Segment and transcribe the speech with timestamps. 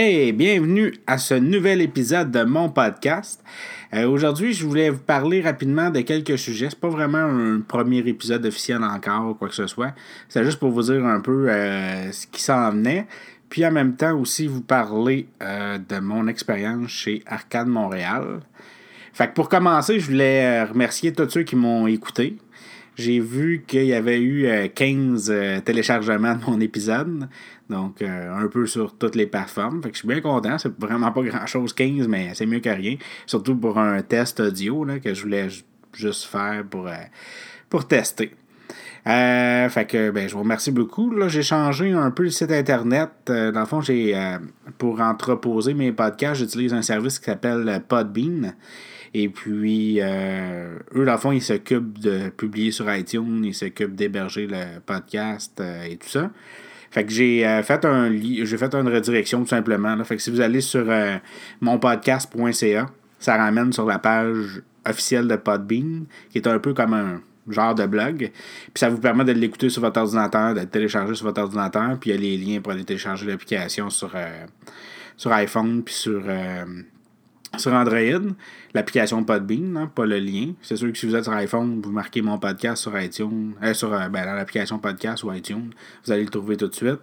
[0.00, 3.42] Hey, bienvenue à ce nouvel épisode de mon podcast.
[3.92, 6.68] Euh, aujourd'hui, je voulais vous parler rapidement de quelques sujets.
[6.70, 9.92] C'est pas vraiment un premier épisode officiel encore quoi que ce soit.
[10.28, 13.08] C'est juste pour vous dire un peu euh, ce qui s'en venait.
[13.48, 18.38] Puis en même temps aussi vous parler euh, de mon expérience chez Arcade Montréal.
[19.12, 22.38] Fait que pour commencer, je voulais remercier tous ceux qui m'ont écouté
[22.98, 25.32] j'ai vu qu'il y avait eu 15
[25.64, 27.28] téléchargements de mon épisode.
[27.68, 29.82] Donc, euh, un peu sur toutes les plateformes.
[29.82, 30.56] Fait que je suis bien content.
[30.58, 32.96] C'est vraiment pas grand-chose, 15, mais c'est mieux que rien.
[33.26, 35.48] Surtout pour un test audio là, que je voulais
[35.92, 36.94] juste faire pour, euh,
[37.68, 38.32] pour tester.
[39.06, 41.10] Euh, fait que ben, je vous remercie beaucoup.
[41.10, 43.10] Là, j'ai changé un peu le site internet.
[43.26, 44.14] dans le fond, j'ai
[44.76, 48.54] pour entreposer mes podcasts, j'utilise un service qui s'appelle Podbean.
[49.14, 54.46] Et puis, eux, dans le fond, ils s'occupent de publier sur iTunes, ils s'occupent d'héberger
[54.46, 56.30] le podcast et tout ça.
[56.90, 59.94] Fait que j'ai euh, fait un j'ai fait une redirection tout simplement.
[59.94, 60.04] Là.
[60.04, 61.16] Fait que si vous allez sur euh,
[61.60, 62.86] monpodcast.ca,
[63.18, 67.74] ça ramène sur la page officielle de Podbean, qui est un peu comme un genre
[67.74, 68.16] de blog.
[68.18, 71.98] Puis ça vous permet de l'écouter sur votre ordinateur, de le télécharger sur votre ordinateur.
[72.00, 74.46] Puis il y a les liens pour aller télécharger l'application sur, euh,
[75.16, 76.22] sur iPhone puis sur,
[77.56, 78.34] sur Android,
[78.74, 80.52] l'application Podbean, hein, pas le lien.
[80.60, 83.72] C'est sûr que si vous êtes sur iPhone, vous marquez mon podcast sur iTunes, euh,
[83.74, 85.70] sur euh, ben, l'application podcast ou iTunes,
[86.04, 87.00] vous allez le trouver tout de suite.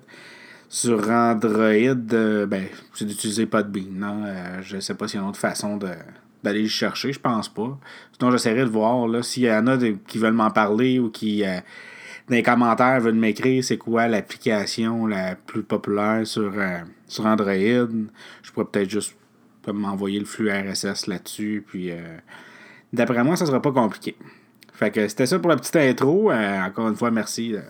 [0.69, 4.03] Sur Android, euh, ben, c'est d'utiliser Podbean.
[4.03, 4.61] Hein.
[4.61, 5.77] je ne sais pas s'il y a une autre façon
[6.45, 7.77] d'aller le chercher, je pense pas.
[8.17, 12.35] Sinon, j'essaierai de voir s'il y en a qui veulent m'en parler ou qui, dans
[12.35, 16.53] les commentaires, veulent m'écrire c'est quoi l'application la plus populaire sur,
[17.07, 17.51] sur Android.
[17.51, 19.15] Je pourrais peut-être juste
[19.73, 21.63] m'envoyer le flux RSS là-dessus.
[21.67, 22.17] Puis euh,
[22.93, 24.15] d'après moi, ça sera pas compliqué.
[24.73, 26.31] Fait que c'était ça pour la petite intro.
[26.31, 27.61] Euh, encore une fois, merci euh,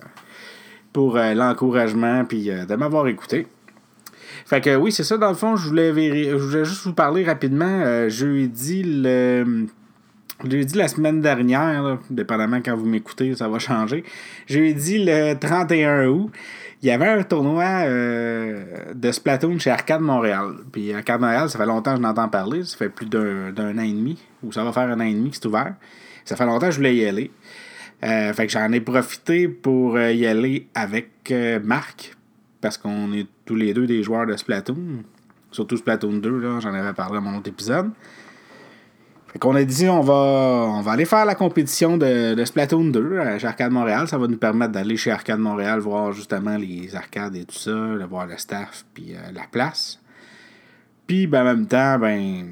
[0.91, 3.47] pour l'encouragement puis de m'avoir écouté.
[4.45, 8.09] Fait que oui, c'est ça, dans le fond, je voulais, je juste vous parler rapidement.
[8.09, 9.67] jeudi, le.
[10.43, 14.03] Jeudi la semaine dernière, dépendamment quand vous m'écoutez, ça va changer.
[14.47, 16.29] Jeudi le 31 août,
[16.81, 20.57] il y avait un tournoi euh, de Splatoon chez Arcade Montréal.
[20.71, 22.63] Puis Arcade Montréal, ça fait longtemps que je n'entends parler.
[22.63, 25.31] Ça fait plus d'un an et demi, ou ça va faire un an et demi
[25.31, 25.73] que c'est ouvert.
[26.25, 27.31] Ça fait longtemps que je voulais y aller.
[28.03, 32.14] Euh, fait que j'en ai profité pour euh, y aller avec Marc,
[32.65, 35.03] parce qu'on est tous les deux des joueurs de Splatoon.
[35.51, 37.91] Surtout Splatoon 2, j'en avais parlé dans mon autre épisode.
[39.27, 40.13] Fait qu'on a dit on va,
[40.73, 44.07] on va aller faire la compétition de, de Splatoon 2 chez Arcade Montréal.
[44.07, 47.69] Ça va nous permettre d'aller chez Arcade Montréal voir justement les arcades et tout ça,
[47.69, 50.01] de voir le staff puis euh, la place.
[51.05, 52.47] Puis ben, en même temps, ben.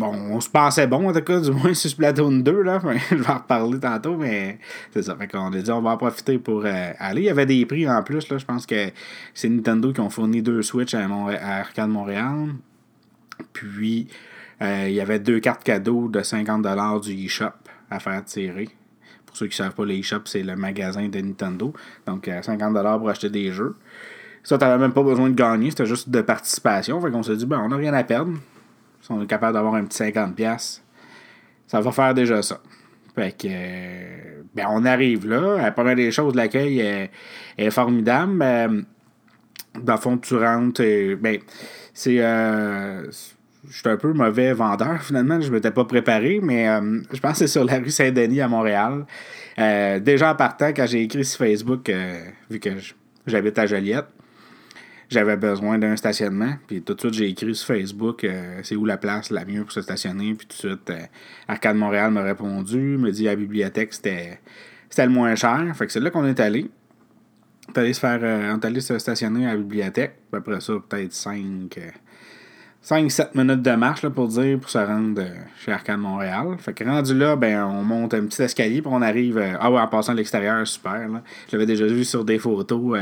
[0.00, 2.80] Bon, on se pensait bon en tout cas, du moins sur Splatoon 2, là.
[3.10, 4.58] je vais en reparler tantôt, mais
[4.94, 5.14] c'est ça.
[5.14, 7.20] Fait qu'on a dit on va en profiter pour euh, aller.
[7.20, 8.38] Il y avait des prix en plus, là.
[8.38, 8.92] Je pense que
[9.34, 12.54] c'est Nintendo qui ont fourni deux Switch à, à Arcade Montréal.
[13.52, 14.08] Puis
[14.62, 17.52] euh, il y avait deux cartes cadeaux de 50$ du eShop
[17.90, 18.70] à faire tirer.
[19.26, 21.74] Pour ceux qui ne savent pas, le eShop, c'est le magasin de Nintendo.
[22.06, 23.76] Donc, 50$ euh, pour acheter des jeux.
[24.44, 26.98] Ça, tu n'avais même pas besoin de gagner, c'était juste de participation.
[27.02, 28.32] Fait qu'on s'est dit, ben, on n'a rien à perdre.
[29.00, 30.80] Si on est capable d'avoir un petit 50$,
[31.66, 32.60] ça va faire déjà ça.
[33.14, 35.56] Fait que, euh, ben, on arrive là.
[35.56, 38.38] La première des choses, l'accueil est, formidable.
[38.38, 38.84] Ben,
[39.80, 40.82] dans le fond, tu rentres.
[41.20, 41.38] ben,
[41.92, 42.20] c'est
[43.68, 45.40] je suis un peu mauvais vendeur finalement.
[45.40, 48.40] Je ne m'étais pas préparé, mais euh, je pense que c'est sur la rue Saint-Denis
[48.40, 49.04] à Montréal.
[49.58, 52.70] Euh, déjà en partant, quand j'ai écrit sur Facebook, euh, vu que
[53.26, 54.06] j'habite à Joliette,
[55.10, 56.54] j'avais besoin d'un stationnement.
[56.66, 58.26] Puis tout de suite, j'ai écrit sur Facebook
[58.62, 60.34] c'est où la place la mieux pour se stationner.
[60.34, 60.92] Puis tout de suite,
[61.48, 64.38] Arcade Montréal m'a répondu, me dit à la bibliothèque c'était
[64.98, 65.64] le moins cher.
[65.74, 66.70] Fait que c'est là qu'on est allé.
[67.68, 68.20] On est allé se faire.
[68.22, 70.16] on est allé se stationner à la bibliothèque.
[70.32, 71.78] après ça, peut-être 5
[72.82, 75.28] 5-7 minutes de marche là, pour dire pour se rendre euh,
[75.58, 76.56] chez Arcade Montréal.
[76.58, 79.36] Fait que rendu là, ben on monte un petit escalier puis on arrive.
[79.36, 81.08] Euh, ah ouais, en passant à l'extérieur, super.
[81.08, 81.22] Là.
[81.48, 82.98] Je l'avais déjà vu sur des photos.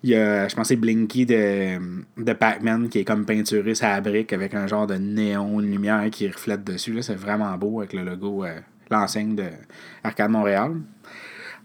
[0.00, 1.78] Euh, il y a, je pensais Blinky de,
[2.16, 6.08] de Pac-Man qui est comme peinturé sa brique avec un genre de néon, une lumière
[6.10, 6.92] qui reflète dessus.
[6.92, 7.02] Là.
[7.02, 8.44] C'est vraiment beau avec le logo,
[8.90, 9.44] l'enseigne de
[10.02, 10.72] Arcade Montréal.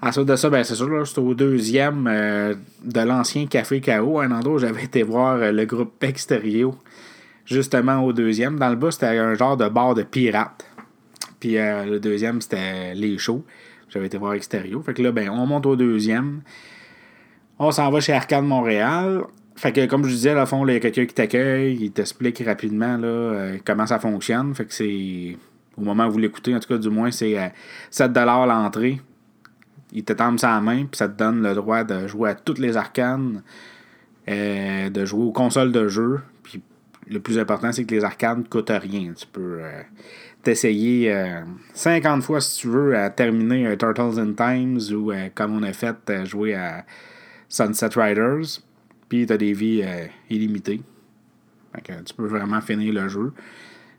[0.01, 4.55] Ensuite de ça, ben c'est sûr, c'est au deuxième de l'ancien Café KO, un endroit
[4.55, 6.75] où j'avais été voir le groupe Extérieur
[7.45, 8.57] justement au deuxième.
[8.57, 10.65] Dans le bas, c'était un genre de bar de pirates.
[11.39, 13.43] Puis euh, le deuxième, c'était les shows.
[13.89, 14.83] J'avais été voir extérieur.
[14.83, 16.41] Fait que là, ben, on monte au deuxième.
[17.57, 19.23] On s'en va chez Arcade Montréal.
[19.55, 22.43] Fait que, comme je disais, à fond, il y a quelqu'un qui t'accueille, il t'explique
[22.45, 24.53] rapidement là, euh, comment ça fonctionne.
[24.53, 25.37] Fait que c'est.
[25.77, 27.33] Au moment où vous l'écoutez, en tout cas, du moins, c'est
[27.91, 29.01] 7$ euh, l'entrée.
[29.93, 32.59] Il te tombe sa main, puis ça te donne le droit de jouer à toutes
[32.59, 33.41] les arcanes
[34.27, 36.19] de jouer aux consoles de jeu.
[36.43, 36.61] Puis
[37.07, 39.13] le plus important, c'est que les arcades ne coûtent rien.
[39.15, 39.59] Tu peux
[40.43, 41.13] t'essayer
[41.75, 46.25] 50 fois si tu veux à terminer Turtles in Times ou comme on a fait
[46.25, 46.83] jouer à
[47.55, 48.61] Sunset Riders.
[49.07, 49.83] Puis tu as des vies
[50.29, 50.81] illimitées.
[51.83, 53.33] tu peux vraiment finir le jeu.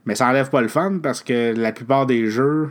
[0.06, 2.70] Mais ça enlève pas le fun parce que la plupart des jeux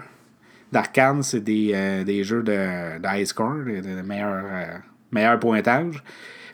[0.71, 4.43] d'arcade, c'est des, euh, jeux de, high score, de, de meilleur,
[5.13, 6.01] euh, pointage.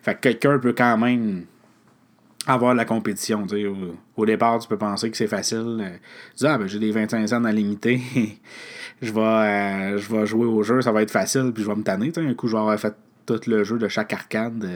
[0.01, 1.45] Fait que quelqu'un peut quand même
[2.47, 3.45] avoir la compétition.
[4.15, 5.77] Au, départ, tu peux penser que c'est facile.
[5.81, 5.97] Euh,
[6.35, 8.01] tu dis, ah, ben, j'ai des 25 cents à limiter.
[9.01, 11.83] je, vais, je vais jouer au jeu, ça va être facile, puis je vais me
[11.83, 12.11] tanner.
[12.15, 12.95] Un coup, je vais avoir fait
[13.25, 14.67] tout le jeu de chaque arcade.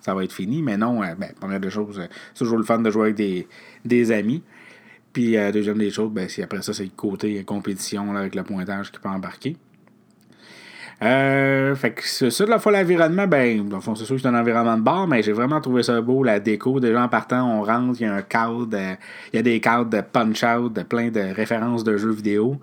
[0.00, 0.62] ça va être fini.
[0.62, 2.00] Mais non, ben, première des choses,
[2.34, 3.46] c'est toujours le fun de jouer avec des,
[3.84, 4.42] des amis.
[5.12, 8.92] Puis, euh, deuxième des choses, ben, après ça, c'est le côté compétition avec le pointage
[8.92, 9.56] qui peut embarquer.
[11.02, 14.82] Euh, fait que ça, la fois, l'environnement, ben, c'est sûr que c'est un environnement de
[14.82, 16.80] bar, mais j'ai vraiment trouvé ça beau, la déco.
[16.80, 18.94] Déjà en partant, on rentre, il y a un cadre, euh,
[19.32, 22.58] il y a des cadres de punch-out, de plein de références de jeux vidéo.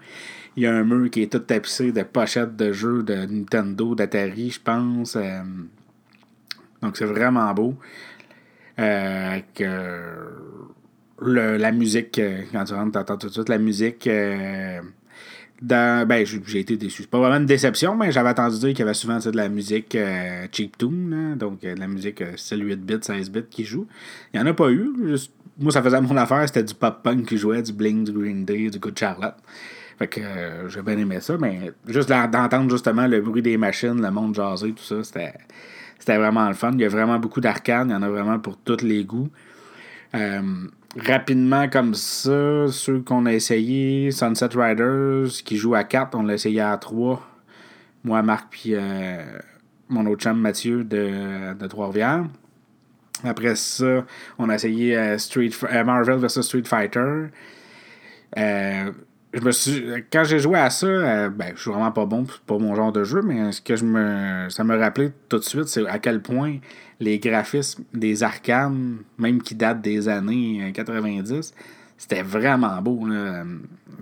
[0.55, 3.95] Il y a un mur qui est tout tapissé de pochettes de jeux de Nintendo,
[3.95, 5.17] d'Atari, je pense.
[6.81, 7.75] donc c'est vraiment beau.
[8.77, 9.73] que
[11.25, 14.09] la musique, euh, quand tu rentres, t'entends tout de suite la musique.
[15.71, 17.03] Euh, ben, j'ai été déçu.
[17.03, 19.49] C'est pas vraiment une déception, mais j'avais entendu dire qu'il y avait souvent de la
[19.49, 23.87] musique euh, cheap tune, donc de la musique style 8 bits, 16 bits qui joue.
[24.33, 24.93] Il n'y en a pas eu.
[25.59, 28.43] moi, ça faisait mon affaire, c'était du pop punk qui jouait, du Bling, du Green
[28.43, 29.35] Day, du Good Charlotte.
[29.99, 30.21] Fait que
[30.67, 34.71] j'ai bien aimé ça, mais juste d'entendre justement le bruit des machines, le monde jaser,
[34.73, 35.33] tout ça, c'était,
[35.99, 36.71] c'était vraiment le fun.
[36.73, 39.29] Il y a vraiment beaucoup d'arcades, il y en a vraiment pour tous les goûts
[40.95, 46.35] rapidement comme ça, ceux qu'on a essayé, Sunset Riders, qui joue à 4, on l'a
[46.35, 47.21] essayé à 3.
[48.03, 49.23] Moi, Marc, puis euh,
[49.89, 52.25] mon autre chum Mathieu de, de Trois-Rivières.
[53.23, 54.05] Après ça,
[54.37, 57.27] on a essayé euh, Street, euh, Marvel vs Street Fighter.
[59.33, 62.59] Je me suis, quand j'ai joué à ça, ben, je suis vraiment pas bon pour
[62.59, 65.67] mon genre de jeu, mais ce que je me, ça me rappelait tout de suite,
[65.67, 66.57] c'est à quel point
[66.99, 68.73] les graphismes des arcades,
[69.17, 71.41] même qui datent des années 90, euh,
[71.97, 73.07] c'était vraiment beau.
[73.07, 73.43] Là.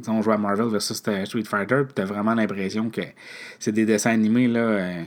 [0.07, 3.01] On jouait à Marvel versus Street Fighter, tu t'as vraiment l'impression que
[3.60, 5.04] c'est des dessins animés là, euh,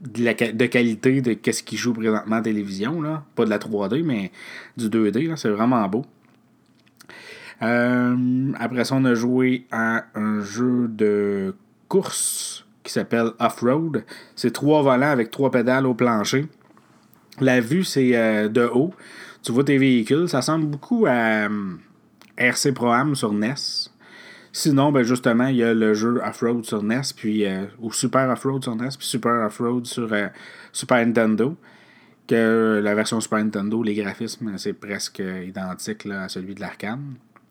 [0.00, 3.02] de, qualité de qu'est-ce qui joue présentement à télévision.
[3.02, 3.24] Là.
[3.34, 4.30] Pas de la 3D, mais
[4.76, 5.36] du 2D.
[5.36, 6.04] C'est vraiment beau.
[7.62, 11.54] Euh, après ça, on a joué à un jeu de
[11.88, 14.04] course qui s'appelle Off-Road.
[14.34, 16.46] C'est trois volants avec trois pédales au plancher.
[17.40, 18.94] La vue, c'est euh, de haut.
[19.42, 20.28] Tu vois tes véhicules.
[20.28, 21.76] Ça ressemble beaucoup à euh,
[22.38, 23.54] RC Pro-Am sur NES.
[24.52, 27.44] Sinon, ben justement, il y a le jeu Off-Road sur NES, puis,
[27.78, 30.10] ou Super Off-Road sur NES, puis Super Off-Road sur
[30.72, 31.56] Super Nintendo.
[32.26, 36.98] Que la version Super Nintendo, les graphismes, c'est presque identique à celui de l'arcade.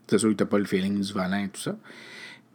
[0.09, 1.75] C'est sûr que tu n'as pas le feeling du volant et tout ça.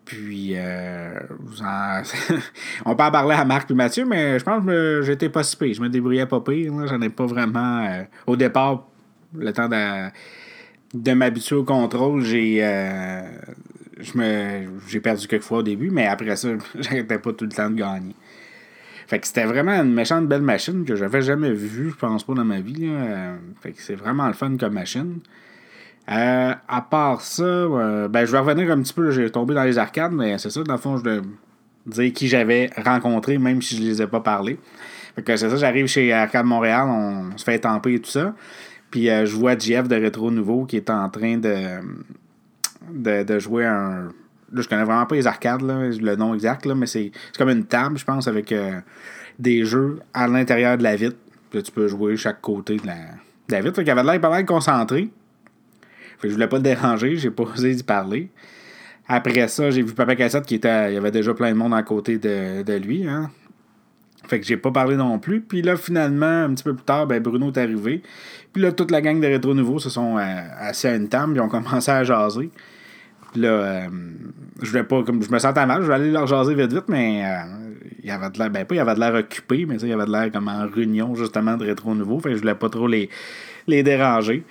[0.05, 1.19] Puis, euh,
[2.85, 5.57] on peut en parler à Marc et Mathieu, mais je pense que j'étais pas si
[5.57, 5.73] pire.
[5.75, 6.73] Je me débrouillais pas pire.
[6.87, 7.87] J'en ai pas vraiment.
[7.87, 8.87] Euh, au départ,
[9.35, 10.11] le temps de,
[10.95, 12.59] de m'habituer au contrôle, j'ai.
[12.63, 13.23] Euh,
[14.89, 17.77] j'ai perdu quelques fois au début, mais après ça, j'arrêtais pas tout le temps de
[17.77, 18.15] gagner.
[19.07, 22.35] Fait que c'était vraiment une méchante belle machine que j'avais jamais vue, je pense pas,
[22.35, 22.91] dans ma vie.
[23.61, 25.21] Fait que c'est vraiment le fun comme machine.
[26.11, 29.11] Euh, à part ça, euh, ben, je vais revenir un petit peu.
[29.11, 31.21] J'ai tombé dans les arcades, mais c'est ça, dans le fond, je vais
[31.87, 34.59] dire qui j'avais rencontré, même si je ne les ai pas parlé.
[35.15, 38.35] Fait que c'est ça, j'arrive chez Arcade Montréal, on se fait tamper et tout ça.
[38.91, 41.81] Puis euh, je vois Jeff de Rétro Nouveau qui est en train de,
[42.93, 44.11] de, jouer un.
[44.53, 47.99] Là, je connais vraiment pas les arcades, le nom exact, mais c'est comme une table,
[47.99, 48.55] je pense, avec
[49.39, 51.17] des jeux à l'intérieur de la vitre.
[51.51, 53.83] Puis tu peux jouer chaque côté de la, de la vitre.
[53.83, 55.11] Fait avait l'air pas mal concentré.
[56.19, 58.31] Fait que je voulais pas le déranger, j'ai pas osé d'y parler.
[59.07, 60.93] Après ça, j'ai vu Papa Cassette qui était.
[60.93, 63.07] Il y avait déjà plein de monde à côté de, lui.
[63.07, 63.31] Hein.
[64.27, 65.43] Fait que j'ai pas parlé non plus.
[65.43, 68.03] Puis là, finalement, un petit peu plus tard, ben, Bruno est arrivé.
[68.53, 71.33] Puis là, toute la gang de Rétro Nouveau se sont euh, assis à une table,
[71.33, 72.51] puis ont commencé à jaser.
[73.33, 73.89] Puis là, euh,
[74.63, 76.85] je voulais pas, comme je me sentais mal, je voulais aller leur jaser vite vite,
[76.89, 77.65] mais euh,
[78.03, 79.89] il y avait de l'air, ben pas il y avait de l'air occupé, mais il
[79.89, 82.21] y avait de l'air comme en réunion justement de Rétro Nouveau.
[82.21, 83.11] Fait que je voulais pas trop les,
[83.67, 84.45] les déranger.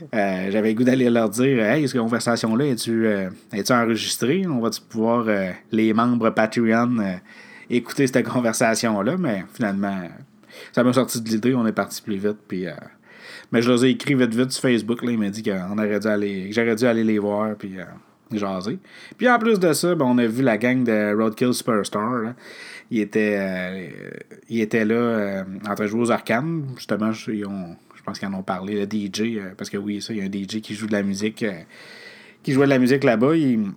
[0.14, 3.30] Euh, j'avais le goût d'aller leur dire Hey, cette conversation-là, es-tu euh,
[3.70, 6.96] enregistrée On va pouvoir, euh, les membres Patreon,
[7.68, 9.16] écouter cette conversation-là?
[9.18, 10.08] Mais finalement,
[10.72, 12.38] ça m'a sorti de l'idée, on est parti plus vite.
[12.48, 12.66] Puis,
[13.52, 15.02] mais je leur ai écrit vite vite sur Facebook.
[15.02, 17.54] Là, il m'a dit qu'on aurait dû aller, que j'aurais dû aller les voir.
[17.56, 17.76] Puis,
[18.32, 18.78] jaser.
[19.18, 22.18] Puis en plus de ça, ben, on a vu la gang de Roadkill Superstar.
[22.18, 22.34] Là.
[22.90, 23.92] Ils étaient,
[24.48, 26.66] ils étaient là en train de jouer aux arcanes.
[26.76, 27.76] Justement, ils ont
[28.10, 30.24] pense qu'ils en ont parlé, le DJ, euh, parce que oui, ça, il y a
[30.24, 31.52] un DJ qui joue de la musique, euh,
[32.42, 33.36] qui jouait de la musique là-bas.
[33.36, 33.68] Il,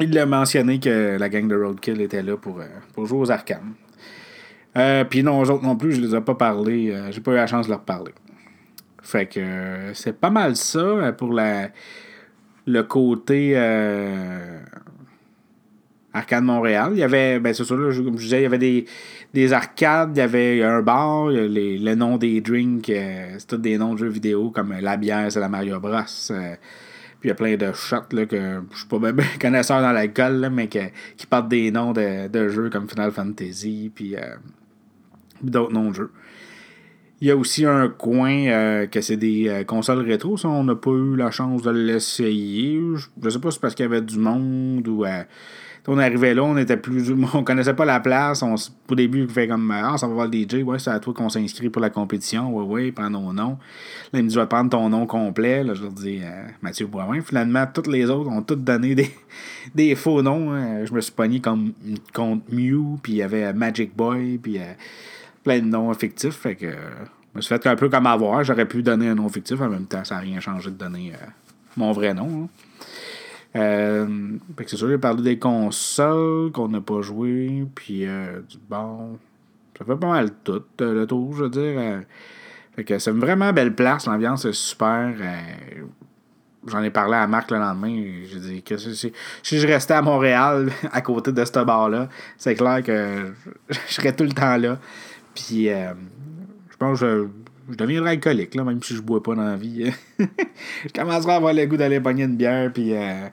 [0.00, 2.60] il a mentionné que la gang de Roadkill était là pour,
[2.94, 3.60] pour jouer aux arcades.
[5.10, 6.96] Puis non, aux autres non plus, je les ai pas parlé.
[7.10, 8.12] J'ai pas eu la chance de leur parler.
[9.02, 11.68] Fait que c'est pas mal ça pour la,
[12.66, 13.54] le côté
[16.14, 16.90] Arcade Montréal.
[16.92, 18.84] Il y avait, ben c'est ça, comme je disais, il y avait des,
[19.32, 23.56] des arcades, il y avait un bar, les, le nom des drinks, euh, c'est tous
[23.56, 26.00] des noms de jeux vidéo comme la bière, c'est la Mario Bros.
[26.30, 26.54] Euh,
[27.20, 28.98] puis il y a plein de shots là, que je suis pas
[29.40, 34.16] connaisseur dans l'alcool, mais qui partent des noms de, de, jeux comme Final Fantasy, puis
[34.16, 34.34] euh,
[35.40, 36.10] d'autres noms de jeux.
[37.20, 40.36] Il y a aussi un coin que c'est des consoles rétro.
[40.36, 42.82] Ça, on n'a pas eu la chance de l'essayer.
[43.22, 45.04] Je sais pas si c'est parce qu'il y avait du monde ou
[45.88, 47.12] on arrivait là, on était plus.
[47.34, 48.42] On connaissait pas la place.
[48.42, 50.62] On, au début, on fait comme Ah, ça va voir le DJ.
[50.62, 52.54] Ouais, c'est à toi qu'on s'inscrit pour la compétition.
[52.54, 53.58] Ouais, ouais, prends nos noms.
[54.12, 55.64] Là, il me dit Je vais prendre ton nom complet.
[55.64, 57.20] Là, je leur dis euh, Mathieu Boivin.
[57.20, 59.10] Finalement, tous les autres ont tous donné des,
[59.74, 60.52] des faux noms.
[60.52, 60.84] Hein.
[60.84, 61.72] Je me suis pogné comme
[62.12, 64.74] contre Mew, puis il y avait Magic Boy, puis euh,
[65.42, 66.36] plein de noms fictifs.
[66.36, 66.70] Fait que.
[66.70, 68.44] je me suis fait un peu comme avoir.
[68.44, 69.60] J'aurais pu donner un nom fictif.
[69.60, 71.26] En même temps, ça n'a rien changé de donner euh,
[71.76, 72.44] mon vrai nom.
[72.44, 72.48] Hein.
[73.54, 79.18] Euh, c'est sûr, j'ai parlé des consoles qu'on n'a pas joué, puis euh, bon,
[79.78, 81.74] ça fait pas mal tout euh, le tour, je veux dire.
[81.78, 82.00] Euh.
[82.74, 85.12] fait que c'est une vraiment belle place, l'ambiance est super.
[86.66, 88.22] J'en ai parlé à Marc le lendemain.
[88.24, 92.54] J'ai dit que si, si je restais à Montréal, à côté de ce bar-là, c'est
[92.54, 93.32] clair que
[93.68, 94.78] je, serais tout le temps là.
[95.34, 97.28] Puis je pense que
[97.70, 99.90] je deviendrai alcoolique, là, même si je bois pas dans la vie.
[100.18, 103.28] je commencerai à avoir le goût d'aller pogner une bière puis euh,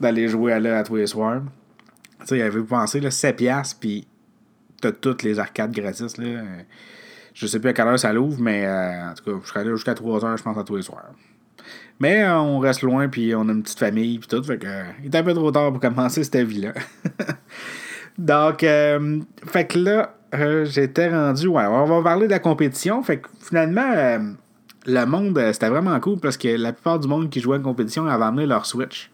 [0.00, 1.42] d'aller jouer à là à tous les soirs.
[2.20, 4.06] Tu sais, avait pensé, là, 7 piastres, puis
[4.80, 6.42] t'as toutes les arcades gratis, là?
[7.34, 9.64] Je sais plus à quelle heure ça l'ouvre, mais euh, en tout cas, je serai
[9.64, 11.10] là jusqu'à 3 heures, je pense, à tous les soirs.
[11.98, 14.84] Mais euh, on reste loin, puis on a une petite famille, puis tout, fait que
[15.02, 16.72] il est un peu trop tard pour commencer cette vie-là.
[18.18, 21.46] Donc, fait que là, euh, j'étais rendu.
[21.46, 23.02] Ouais, on va parler de la compétition.
[23.02, 24.18] Fait que finalement, euh,
[24.86, 27.62] le monde, euh, c'était vraiment cool parce que la plupart du monde qui jouait en
[27.62, 29.10] compétition avait amené leur Switch.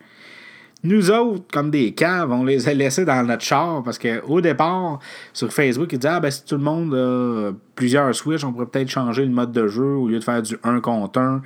[0.82, 4.98] Nous autres, comme des caves, on les a laissés dans notre char parce qu'au départ,
[5.34, 8.64] sur Facebook, ils disaient Ah, ben si tout le monde a plusieurs Switch, on pourrait
[8.64, 11.42] peut-être changer le mode de jeu au lieu de faire du 1 contre 1.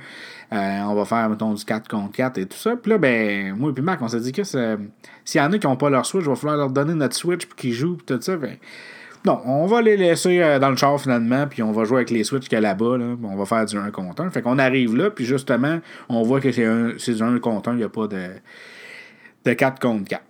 [0.51, 2.77] on va faire, mettons, du 4 contre 4 et tout ça.
[2.77, 5.57] Puis là, ben, moi et puis Marc, on s'est dit que s'il y en a
[5.57, 7.97] qui n'ont pas leur Switch, il va falloir leur donner notre Switch pour qu'ils jouent,
[7.97, 8.37] puis tout ça.
[8.37, 8.55] Ben,
[9.25, 12.11] non, on va les laisser euh, dans le char finalement, puis on va jouer avec
[12.11, 12.97] les Switch qu'il y a là-bas.
[12.97, 13.15] Là.
[13.23, 14.29] On va faire du 1 contre 1.
[14.29, 15.79] Fait qu'on arrive là, puis justement,
[16.09, 18.27] on voit que c'est un, du 1 contre 1, il n'y a pas de,
[19.45, 20.21] de 4 contre 4.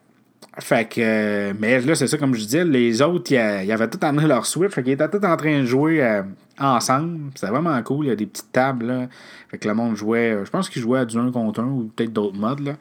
[0.60, 4.00] Fait que, euh, mais là, c'est ça, comme je disais, les autres, ils avaient tout
[4.02, 6.24] amené leur Switch, fait qu'ils étaient tous en train de jouer euh,
[6.58, 7.32] ensemble.
[7.36, 9.08] C'était vraiment cool, il y a des petites tables, là.
[9.50, 11.92] Fait que le monde jouait, je pense qu'ils jouaient à du 1 contre 1 ou
[11.94, 12.74] peut-être d'autres modes, là.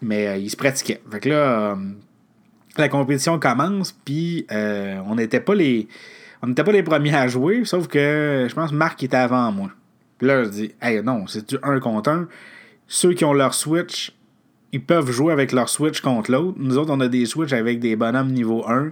[0.00, 1.02] Mais ils se pratiquaient.
[1.10, 1.76] Fait que là,
[2.76, 5.88] la compétition commence, puis euh, on n'était pas les.
[6.42, 9.52] On n'était pas les premiers à jouer, sauf que je pense que Marc était avant
[9.52, 9.70] moi.
[10.18, 12.26] Puis là, je dis, hey, non, c'est du 1 contre 1.
[12.88, 14.12] Ceux qui ont leur Switch,
[14.72, 16.56] ils peuvent jouer avec leur Switch contre l'autre.
[16.58, 18.90] Nous autres, on a des Switch avec des bonhommes niveau 1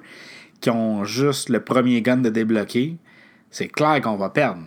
[0.60, 2.96] qui ont juste le premier gun de débloquer.
[3.50, 4.62] C'est clair qu'on va perdre.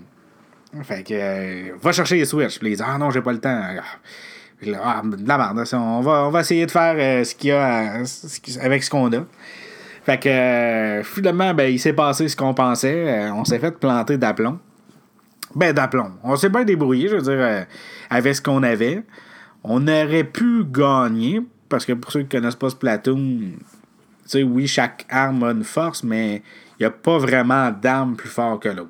[0.82, 2.60] Fait que, euh, va chercher les Switch.
[2.60, 3.62] Puis ils disent, ah non, j'ai pas le temps.
[4.82, 5.68] Ah, de la merde.
[5.74, 8.04] On va, on va essayer de faire euh, ce qu'il y a
[8.62, 9.26] avec ce qu'on a.
[10.04, 13.08] Fait que euh, finalement, ben, il s'est passé ce qu'on pensait.
[13.08, 14.60] Euh, on s'est fait planter d'aplomb.
[15.56, 16.12] Ben, d'aplomb.
[16.24, 17.66] On s'est bien débrouillé, je veux dire,
[18.10, 19.04] avec ce qu'on avait.
[19.64, 23.60] On aurait pu gagner, parce que pour ceux qui ne connaissent pas ce platoon, tu
[24.26, 26.42] sais, oui, chaque arme a une force, mais
[26.80, 28.90] il n'y a pas vraiment d'arme plus fort que l'autre.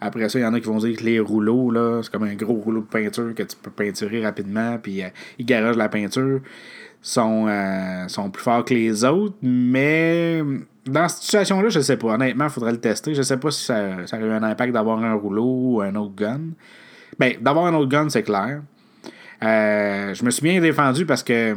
[0.00, 2.24] Après ça, il y en a qui vont dire que les rouleaux, là, c'est comme
[2.24, 5.08] un gros rouleau de peinture que tu peux peinturer rapidement, puis euh,
[5.38, 6.40] ils garagent la peinture,
[7.02, 9.36] sont, euh, sont plus forts que les autres.
[9.42, 10.42] Mais
[10.86, 12.14] dans cette situation-là, je sais pas.
[12.14, 13.14] Honnêtement, il faudrait le tester.
[13.14, 15.94] Je sais pas si ça, ça a eu un impact d'avoir un rouleau ou un
[15.94, 16.40] autre gun.
[17.18, 18.62] Ben, d'avoir un autre gun, c'est clair.
[19.42, 21.54] Euh, je me suis bien défendu parce que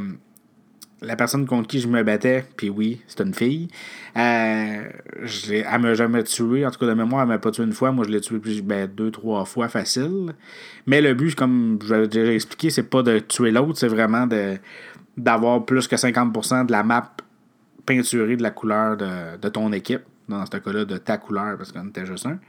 [1.01, 3.69] la personne contre qui je me battais, puis oui, c'est une fille,
[4.17, 4.83] euh,
[5.49, 6.65] elle m'a jamais tué.
[6.65, 7.91] En tout cas, de mémoire, elle m'a pas tué une fois.
[7.91, 10.33] Moi, je l'ai tué plus, ben, deux, trois fois facile.
[10.85, 14.27] Mais le but, comme je l'ai déjà expliqué, c'est pas de tuer l'autre, c'est vraiment
[14.27, 14.57] de
[15.17, 17.11] d'avoir plus que 50% de la map
[17.85, 20.01] peinturée de la couleur de, ton équipe.
[20.29, 22.39] Dans ce cas-là, de ta couleur, parce qu'on était juste un.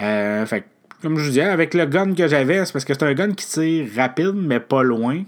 [0.00, 0.66] Euh, fait
[1.00, 3.32] comme je vous disais, avec le gun que j'avais, c'est parce que c'est un gun
[3.32, 5.22] qui tire rapide, mais pas loin.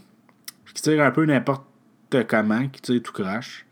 [0.75, 1.66] Qui tire un peu n'importe
[2.29, 3.67] comment, qui tire tout crash.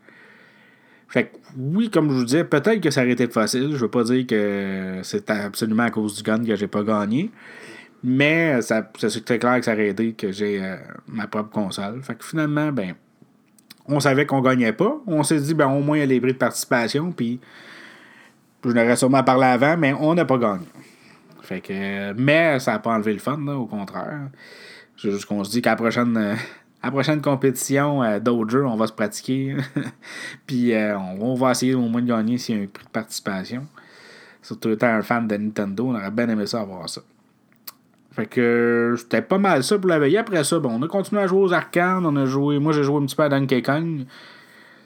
[1.07, 3.71] Fait que, oui, comme je vous disais, peut-être que ça aurait été facile.
[3.71, 7.31] Je veux pas dire que c'est absolument à cause du gun que j'ai pas gagné.
[8.03, 10.75] Mais ça, c'est très clair que ça aurait aidé que j'ai euh,
[11.07, 12.03] ma propre console.
[12.03, 12.95] Fait que finalement, ben,
[13.87, 14.97] on savait qu'on gagnait pas.
[15.07, 17.11] On s'est dit, ben, au moins, il y a les prix de participation.
[17.11, 17.39] Puis,
[18.63, 20.65] je n'aurais sûrement parlé avant, mais on n'a pas gagné.
[21.41, 24.29] Fait que, mais ça n'a pas enlevé le fun, au contraire.
[24.97, 26.35] C'est juste qu'on se dit qu'à la prochaine, euh,
[26.91, 29.55] prochaine compétition euh, on va se pratiquer.
[30.47, 32.89] Puis euh, on, va essayer au moins de gagner s'il y a un prix de
[32.89, 33.65] participation.
[34.41, 37.01] Surtout étant un fan de Nintendo, on aurait bien aimé ça avoir ça.
[38.11, 40.17] Fait que c'était pas mal ça pour la veille.
[40.17, 42.05] Après ça, bon, on a continué à jouer aux arcades.
[42.05, 42.59] On a joué.
[42.59, 44.05] Moi j'ai joué un petit peu à Donkey Kong.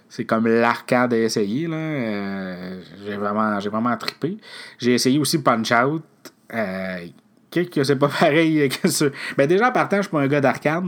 [0.07, 1.67] C'est comme l'arcade à essayer.
[1.67, 2.79] Là.
[3.05, 4.37] j'ai vraiment j'ai vraiment trippé.
[4.79, 6.03] J'ai essayé aussi Punch Out.
[6.51, 7.07] Euh,
[7.51, 9.05] que c'est pas pareil que ça.
[9.37, 10.85] Ben déjà en partant, je suis pas un gars d'arcade.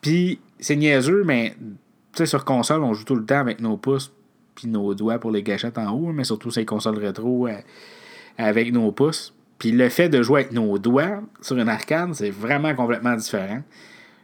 [0.00, 1.56] Puis c'est niaiseux, mais
[2.24, 4.12] sur console, on joue tout le temps avec nos pouces
[4.54, 7.56] puis nos doigts pour les gâchettes en haut, mais surtout ces consoles rétro euh,
[8.36, 9.34] avec nos pouces.
[9.58, 13.62] Puis le fait de jouer avec nos doigts sur une arcade, c'est vraiment complètement différent.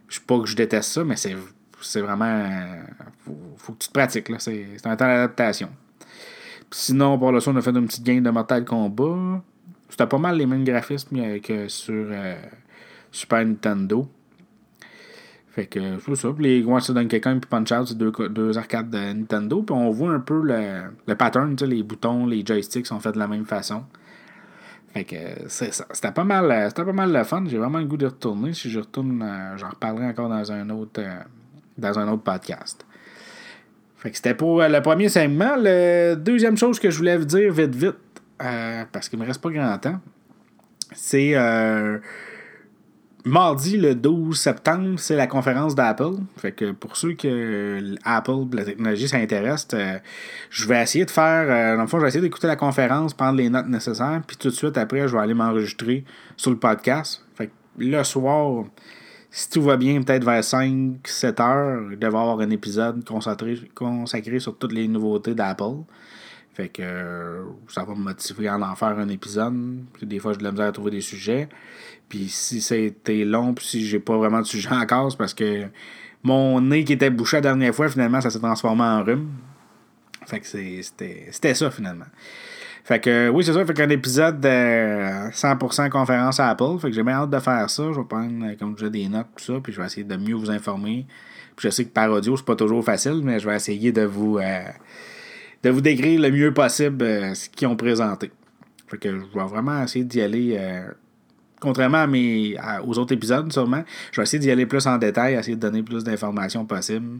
[0.09, 1.37] Je pas que je déteste ça, mais c'est,
[1.81, 2.45] c'est vraiment.
[3.25, 4.29] Faut, faut, que tu te pratiques.
[4.29, 4.39] Là.
[4.39, 5.69] C'est, c'est un temps d'adaptation.
[6.71, 9.43] sinon, pour le son, on a fait une petite game de Mortal Kombat.
[9.89, 12.37] C'était pas mal les mêmes graphismes que sur euh,
[13.11, 14.09] Super Nintendo.
[15.57, 16.29] Fait que c'est ça.
[16.37, 19.63] Puis les Donkey Kong et Punch Out, c'est deux, deux, arcades de Nintendo.
[19.63, 23.19] Puis on voit un peu le, le pattern, les boutons, les joysticks sont faits de
[23.19, 23.85] la même façon.
[24.93, 25.17] Fait que
[25.49, 25.87] c'est ça.
[25.93, 27.43] C'était pas mal, euh, c'était pas mal le fun.
[27.47, 28.53] J'ai vraiment le goût de retourner.
[28.53, 31.03] Si je retourne, euh, j'en reparlerai encore dans un autre
[31.79, 32.85] dans un autre podcast.
[33.97, 35.57] Fait que c'était pour le premier segment.
[35.57, 37.97] La deuxième chose que je voulais vous dire vite vite,
[38.43, 40.01] euh, parce qu'il me reste pas grand temps,
[40.93, 41.99] c'est euh,
[43.27, 46.15] mardi le 12 septembre, c'est la conférence d'Apple.
[46.37, 49.99] Fait que pour ceux que Apple, la technologie, s'intéresse, euh,
[50.49, 51.77] je vais essayer de faire.
[51.77, 54.49] dans le fond, je vais essayer d'écouter la conférence, prendre les notes nécessaires, puis tout
[54.49, 56.05] de suite après, je vais aller m'enregistrer
[56.37, 57.25] sur le podcast.
[57.35, 58.65] Fait que le soir,
[59.31, 64.73] si tout va bien, peut-être vers 5-7 heures, devrait avoir un épisode consacré sur toutes
[64.73, 65.83] les nouveautés d'Apple.
[66.57, 69.85] Fait que euh, ça va me motiver à en faire un épisode.
[70.01, 71.51] des fois, j'ai de la misère à trouver des sujets.
[72.09, 75.67] Puis si c'était long, puis si j'ai pas vraiment de sujet encore, c'est parce que
[76.23, 79.29] mon nez qui était bouché la dernière fois, finalement, ça s'est transformé en rhume.
[80.25, 82.07] Fait que c'était ça, finalement.
[82.85, 83.63] Fait que oui, c'est ça.
[83.67, 86.79] Fait qu'un épisode de 100% conférence à Apple.
[86.81, 87.93] Fait que j'ai bien hâte de faire ça.
[87.93, 89.61] Je vais prendre, comme je des notes, tout ça.
[89.63, 91.07] Puis je vais essayer de mieux vous informer.
[91.55, 94.07] Puis je sais que par audio, c'est pas toujours facile, mais je vais essayer de
[94.07, 94.39] vous.
[94.39, 94.63] Euh,
[95.67, 98.31] de vous décrire le mieux possible euh, ce qu'ils ont présenté.
[98.87, 100.57] Fait que je vais vraiment essayer d'y aller.
[100.57, 100.87] Euh,
[101.61, 105.35] contrairement à mes, aux autres épisodes, sûrement, je vais essayer d'y aller plus en détail,
[105.35, 107.19] essayer de donner plus d'informations possibles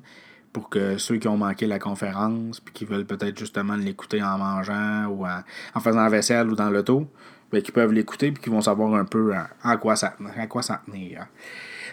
[0.53, 4.39] pour que ceux qui ont manqué la conférence puis qui veulent peut-être justement l'écouter en
[4.39, 7.11] mangeant ou en, faisant la vaisselle ou dans l'auto,
[7.51, 10.47] ben, qui peuvent l'écouter puis qui vont savoir un peu euh, en, quoi ça à
[10.47, 11.27] quoi tenir.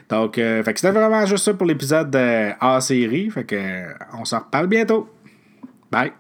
[0.08, 3.30] Donc, fait que c'était vraiment juste ça pour l'épisode de A série.
[3.32, 5.10] Fait que on s'en reparle bientôt.
[5.90, 6.12] Bye.